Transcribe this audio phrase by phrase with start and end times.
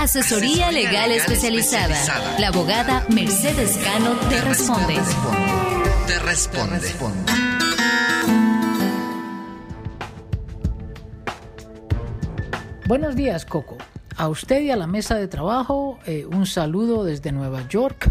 [0.00, 1.94] Asesoría legal especializada.
[2.38, 4.94] La abogada Mercedes Cano te responde.
[6.06, 6.80] Te responde.
[12.86, 13.76] Buenos días, Coco.
[14.16, 18.10] A usted y a la mesa de trabajo, eh, un saludo desde Nueva York.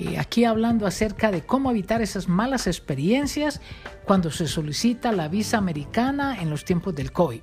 [0.00, 3.60] Eh, aquí hablando acerca de cómo evitar esas malas experiencias
[4.06, 7.42] cuando se solicita la visa americana en los tiempos del COVID.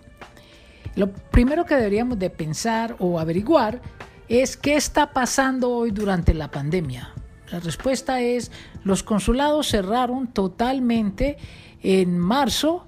[0.96, 3.82] Lo primero que deberíamos de pensar o averiguar
[4.28, 7.14] es qué está pasando hoy durante la pandemia.
[7.52, 8.52] La respuesta es
[8.84, 11.38] los consulados cerraron totalmente
[11.82, 12.86] en marzo,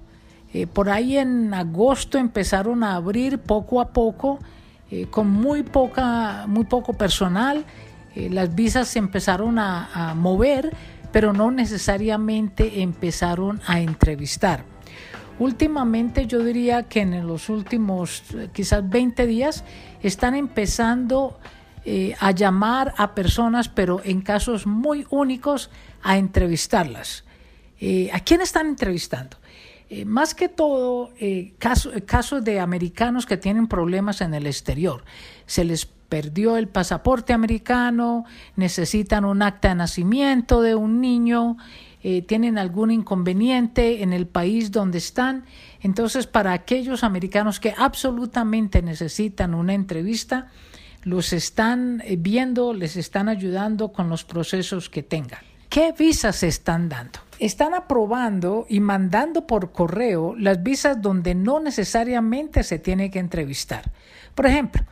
[0.54, 4.38] eh, por ahí en agosto empezaron a abrir poco a poco
[4.90, 7.64] eh, con muy poca muy poco personal,
[8.14, 10.76] eh, las visas se empezaron a, a mover,
[11.10, 14.64] pero no necesariamente empezaron a entrevistar.
[15.42, 19.64] Últimamente yo diría que en los últimos eh, quizás 20 días
[20.00, 21.40] están empezando
[21.84, 25.68] eh, a llamar a personas, pero en casos muy únicos,
[26.00, 27.24] a entrevistarlas.
[27.80, 29.36] Eh, ¿A quién están entrevistando?
[30.06, 31.10] más que todo,
[31.58, 35.04] casos de americanos que tienen problemas en el exterior.
[35.44, 41.56] Se les perdió el pasaporte americano, necesitan un acta de nacimiento de un niño
[42.02, 45.46] eh, tienen algún inconveniente en el país donde están.
[45.80, 50.48] Entonces, para aquellos americanos que absolutamente necesitan una entrevista,
[51.02, 55.40] los están eh, viendo, les están ayudando con los procesos que tengan.
[55.70, 57.20] ¿Qué visas se están dando?
[57.38, 63.90] Están aprobando y mandando por correo las visas donde no necesariamente se tiene que entrevistar.
[64.34, 64.82] Por ejemplo,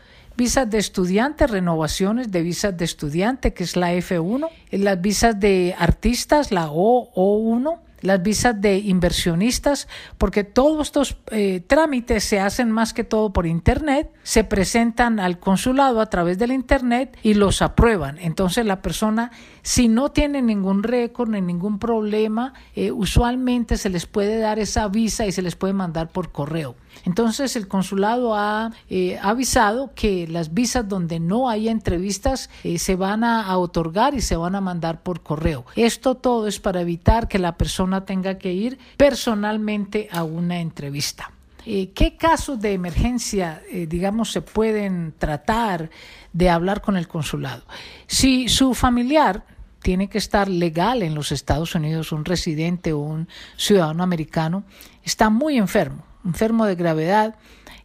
[0.40, 5.74] visas de estudiante, renovaciones de visas de estudiante, que es la F1, las visas de
[5.78, 12.94] artistas, la O1, las visas de inversionistas, porque todos estos eh, trámites se hacen más
[12.94, 18.16] que todo por Internet, se presentan al consulado a través del Internet y los aprueban.
[18.18, 24.06] Entonces la persona, si no tiene ningún récord ni ningún problema, eh, usualmente se les
[24.06, 26.76] puede dar esa visa y se les puede mandar por correo.
[27.04, 33.24] Entonces el consulado ha eh, avisado que las visas donde no hay entrevistas se van
[33.24, 35.64] a otorgar y se van a mandar por correo.
[35.76, 41.32] Esto todo es para evitar que la persona tenga que ir personalmente a una entrevista.
[41.66, 45.90] Eh, ¿Qué casos de emergencia, eh, digamos, se pueden tratar
[46.32, 47.62] de hablar con el consulado?
[48.06, 49.44] Si su familiar
[49.82, 54.64] tiene que estar legal en los Estados Unidos, un residente o un ciudadano americano,
[55.04, 57.34] está muy enfermo, enfermo de gravedad,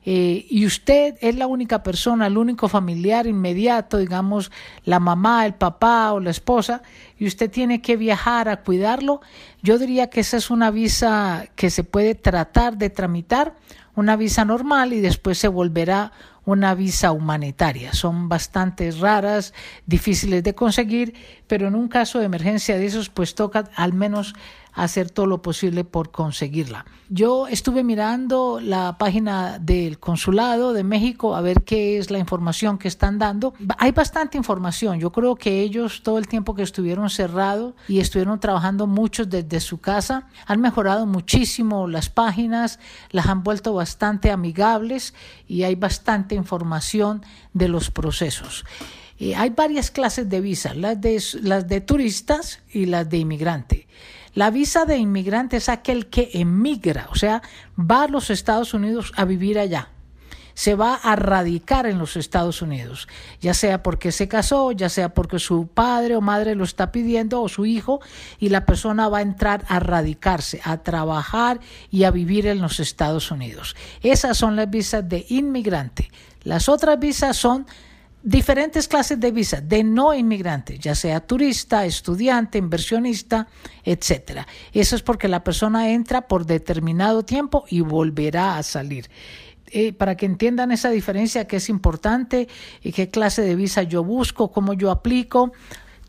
[0.07, 4.51] eh, y usted es la única persona, el único familiar inmediato, digamos,
[4.84, 6.84] la mamá, el papá o la esposa,
[7.18, 9.22] y usted tiene que viajar a cuidarlo,
[9.63, 13.56] yo diría que esa es una visa que se puede tratar de tramitar,
[13.96, 16.12] una visa normal y después se volverá
[16.46, 17.94] una visa humanitaria.
[17.94, 19.53] Son bastante raras,
[19.88, 21.16] difíciles de conseguir,
[21.47, 24.35] pero en un caso de emergencia de esos, pues toca al menos
[24.75, 26.85] hacer todo lo posible por conseguirla.
[27.09, 32.77] Yo estuve mirando la página del consulado de México a ver qué es la información
[32.77, 33.53] que están dando.
[33.77, 34.99] Hay bastante información.
[34.99, 39.59] Yo creo que ellos todo el tiempo que estuvieron cerrados y estuvieron trabajando muchos desde
[39.59, 42.79] su casa, han mejorado muchísimo las páginas,
[43.11, 45.13] las han vuelto bastante amigables
[45.47, 48.65] y hay bastante información de los procesos.
[49.17, 53.87] Eh, hay varias clases de visas, las de, las de turistas y las de inmigrante.
[54.35, 57.41] La visa de inmigrante es aquel que emigra, o sea,
[57.79, 59.88] va a los Estados Unidos a vivir allá.
[60.53, 63.07] Se va a radicar en los Estados Unidos,
[63.40, 67.41] ya sea porque se casó, ya sea porque su padre o madre lo está pidiendo
[67.41, 68.01] o su hijo,
[68.38, 72.81] y la persona va a entrar a radicarse, a trabajar y a vivir en los
[72.81, 73.75] Estados Unidos.
[74.02, 76.12] Esas son las visas de inmigrante.
[76.44, 77.66] Las otras visas son
[78.25, 83.47] diferentes clases de visa de no inmigrante, ya sea turista, estudiante, inversionista,
[83.83, 84.47] etcétera.
[84.73, 89.09] Eso es porque la persona entra por determinado tiempo y volverá a salir.
[89.67, 92.47] Eh, para que entiendan esa diferencia que es importante
[92.81, 95.51] y qué clase de visa yo busco, cómo yo aplico,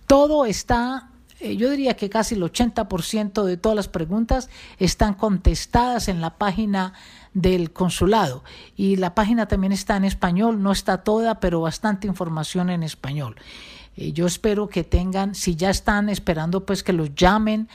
[0.06, 1.10] todo está
[1.40, 4.48] eh, yo diría que casi el 80% de todas las preguntas
[4.78, 6.94] están contestadas en la página
[7.34, 8.42] del consulado
[8.76, 13.36] y la página también está en español, no está toda, pero bastante información en español.
[13.96, 17.68] Eh, yo espero que tengan, si ya están esperando, pues que los llamen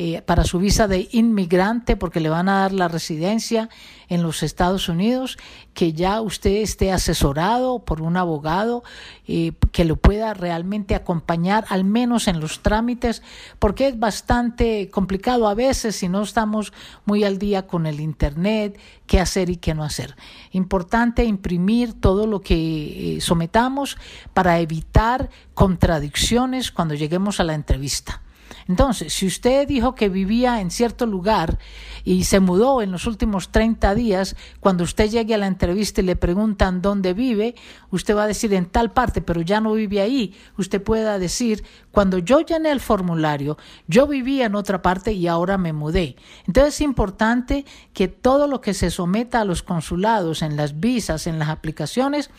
[0.00, 3.68] eh, para su visa de inmigrante, porque le van a dar la residencia
[4.08, 5.38] en los Estados Unidos,
[5.74, 8.84] que ya usted esté asesorado por un abogado
[9.26, 13.22] eh, que lo pueda realmente acompañar, al menos en los trámites,
[13.58, 16.72] porque es bastante complicado a veces si no estamos
[17.04, 20.14] muy al día con el Internet, qué hacer y qué no hacer.
[20.52, 23.96] Importante imprimir todo lo que sometamos
[24.32, 25.28] para evitar
[25.68, 28.22] contradicciones cuando lleguemos a la entrevista.
[28.68, 31.58] Entonces, si usted dijo que vivía en cierto lugar
[32.04, 36.04] y se mudó en los últimos 30 días, cuando usted llegue a la entrevista y
[36.04, 37.54] le preguntan dónde vive,
[37.90, 40.34] usted va a decir en tal parte, pero ya no vive ahí.
[40.56, 45.58] Usted pueda decir, cuando yo llené el formulario, yo vivía en otra parte y ahora
[45.58, 46.16] me mudé.
[46.46, 51.26] Entonces es importante que todo lo que se someta a los consulados, en las visas,
[51.26, 52.30] en las aplicaciones,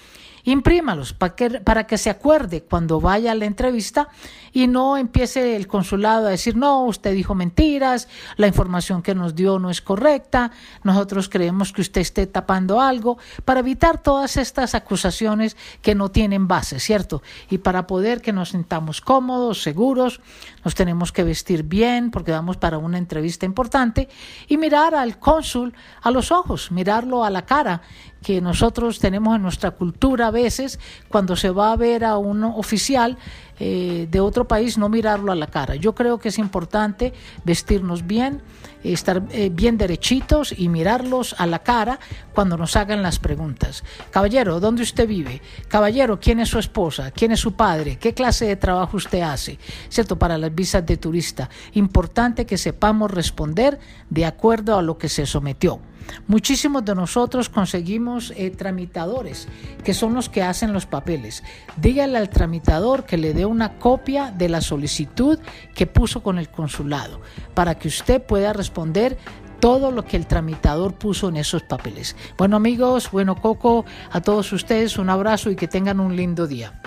[0.51, 4.09] imprímalos para que, para que se acuerde cuando vaya a la entrevista
[4.51, 8.07] y no empiece el consulado a decir, no, usted dijo mentiras,
[8.37, 10.51] la información que nos dio no es correcta,
[10.83, 16.47] nosotros creemos que usted esté tapando algo, para evitar todas estas acusaciones que no tienen
[16.47, 17.21] base, ¿cierto?
[17.49, 20.21] Y para poder que nos sintamos cómodos, seguros,
[20.63, 24.09] nos tenemos que vestir bien porque vamos para una entrevista importante
[24.47, 27.81] y mirar al cónsul a los ojos, mirarlo a la cara
[28.23, 32.43] que nosotros tenemos en nuestra cultura a veces, cuando se va a ver a un
[32.43, 33.17] oficial
[33.59, 35.75] eh, de otro país, no mirarlo a la cara.
[35.75, 37.13] Yo creo que es importante
[37.43, 38.41] vestirnos bien,
[38.83, 41.99] estar eh, bien derechitos y mirarlos a la cara
[42.33, 43.83] cuando nos hagan las preguntas.
[44.11, 45.41] Caballero, ¿dónde usted vive?
[45.67, 47.11] Caballero, ¿quién es su esposa?
[47.11, 47.97] ¿Quién es su padre?
[47.97, 49.59] ¿Qué clase de trabajo usted hace?
[49.89, 50.17] ¿Cierto?
[50.17, 51.49] Para las visas de turista.
[51.73, 53.79] Importante que sepamos responder
[54.09, 55.79] de acuerdo a lo que se sometió.
[56.27, 59.47] Muchísimos de nosotros conseguimos eh, tramitadores,
[59.83, 61.43] que son los que hacen los papeles.
[61.77, 65.39] Dígale al tramitador que le dé una copia de la solicitud
[65.75, 67.21] que puso con el consulado,
[67.53, 69.17] para que usted pueda responder
[69.59, 72.15] todo lo que el tramitador puso en esos papeles.
[72.37, 76.79] Bueno amigos, bueno Coco, a todos ustedes un abrazo y que tengan un lindo día.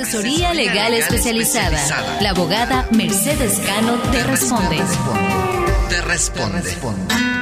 [0.00, 1.76] Asesoría legal especializada.
[2.20, 4.76] La abogada Mercedes Cano te responde.
[5.88, 7.37] Te responde.